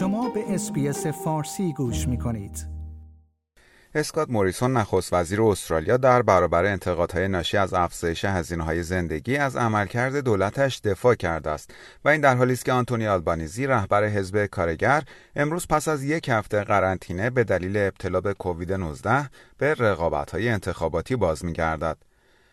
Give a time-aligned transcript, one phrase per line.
[0.00, 2.66] شما به SBS فارسی گوش می کنید.
[3.94, 9.56] اسکات موریسون نخست وزیر استرالیا در برابر انتقادهای ناشی از افزایش هزینه های زندگی از
[9.56, 14.46] عملکرد دولتش دفاع کرده است و این در حالی است که آنتونی آلبانیزی رهبر حزب
[14.46, 15.02] کارگر
[15.36, 21.16] امروز پس از یک هفته قرنطینه به دلیل ابتلا به کووید 19 به رقابت‌های انتخاباتی
[21.16, 21.96] باز می‌گردد.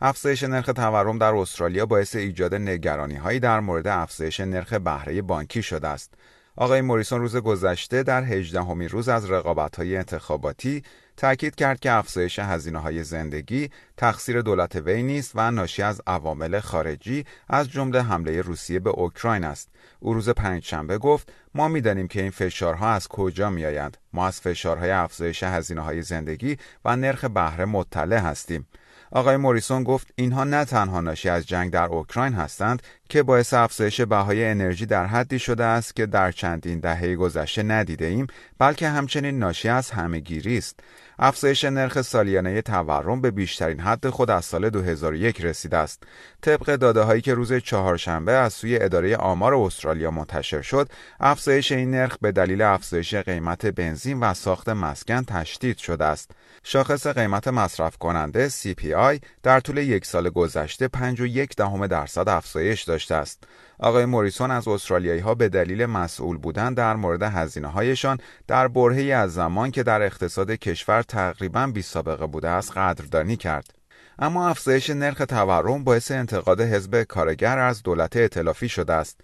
[0.00, 5.62] افزایش نرخ تورم در استرالیا باعث ایجاد نگرانی هایی در مورد افزایش نرخ بهره بانکی
[5.62, 6.14] شده است.
[6.60, 10.82] آقای موریسون روز گذشته در 18 همی روز از رقابت های انتخاباتی
[11.16, 16.60] تاکید کرد که افزایش هزینه های زندگی تقصیر دولت وی نیست و ناشی از عوامل
[16.60, 19.68] خارجی از جمله حمله روسیه به اوکراین است.
[20.00, 23.96] او روز پنجشنبه گفت ما می‌دانیم که این فشارها از کجا میآیند.
[24.12, 28.66] ما از فشارهای افزایش هزینه های زندگی و نرخ بهره مطلع هستیم.
[29.12, 34.00] آقای موریسون گفت اینها نه تنها ناشی از جنگ در اوکراین هستند که باعث افزایش
[34.00, 38.26] بهای انرژی در حدی شده است که در چندین دهه گذشته ندیده ایم
[38.58, 40.80] بلکه همچنین ناشی از همهگیری است
[41.20, 46.02] افزایش نرخ سالیانه تورم به بیشترین حد خود از سال 2001 رسیده است.
[46.42, 50.88] طبق داده هایی که روز چهارشنبه از سوی اداره آمار استرالیا منتشر شد،
[51.20, 56.30] افزایش این نرخ به دلیل افزایش قیمت بنزین و ساخت مسکن تشدید شده است.
[56.62, 58.94] شاخص قیمت مصرف کننده CPI
[59.42, 63.44] در طول یک سال گذشته 5.1 دهم درصد افزایش داشته است.
[63.78, 69.12] آقای موریسون از استرالیایی ها به دلیل مسئول بودن در مورد هزینه هایشان در برهه‌ای
[69.12, 73.74] از زمان که در اقتصاد کشور تقریبا بی سابقه بوده است قدردانی کرد.
[74.18, 79.20] اما افزایش نرخ تورم باعث انتقاد حزب کارگر از دولت ائتلافی شده است.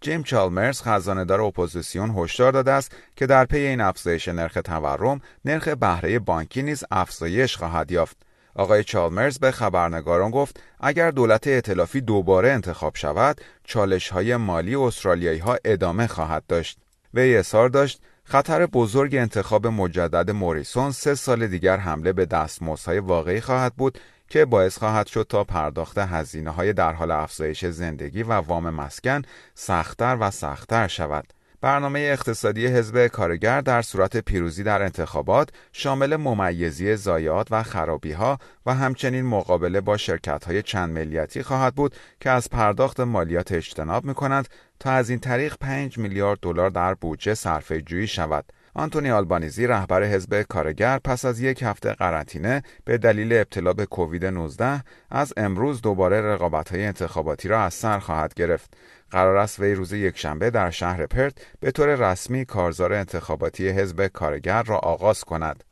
[0.00, 5.68] جیم چالمرز خزانه‌دار اپوزیسیون هشدار داده است که در پی این افزایش نرخ تورم نرخ
[5.68, 8.27] بهره بانکی نیز افزایش خواهد یافت
[8.58, 15.38] آقای چالمرز به خبرنگاران گفت اگر دولت ائتلافی دوباره انتخاب شود چالش های مالی استرالیایی
[15.38, 16.78] ها ادامه خواهد داشت
[17.14, 23.40] وی اظهار داشت خطر بزرگ انتخاب مجدد موریسون سه سال دیگر حمله به دستمزدهای واقعی
[23.40, 23.98] خواهد بود
[24.28, 29.22] که باعث خواهد شد تا پرداخت هزینه های در حال افزایش زندگی و وام مسکن
[29.54, 31.32] سختتر و سختتر شود.
[31.60, 38.38] برنامه اقتصادی حزب کارگر در صورت پیروزی در انتخابات شامل ممیزی زایات و خرابی ها
[38.66, 44.04] و همچنین مقابله با شرکت های چند ملیتی خواهد بود که از پرداخت مالیات اجتناب
[44.04, 44.48] می کنند
[44.80, 48.44] تا از این طریق 5 میلیارد دلار در بودجه صرفه جویی شود.
[48.78, 54.24] آنتونی آلبانیزی رهبر حزب کارگر پس از یک هفته قرنطینه به دلیل ابتلا به کووید
[54.24, 58.76] 19 از امروز دوباره رقابت‌های انتخاباتی را از سر خواهد گرفت.
[59.10, 64.62] قرار است وی روز یکشنبه در شهر پرت به طور رسمی کارزار انتخاباتی حزب کارگر
[64.62, 65.64] را آغاز کند.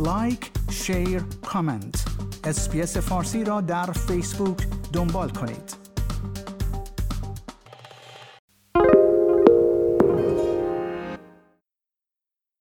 [0.00, 2.04] لایک، شیر، کامنت.
[2.44, 5.81] SBS فارسی را در فیسبوک دنبال کنید.